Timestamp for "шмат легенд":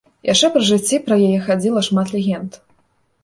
1.89-2.51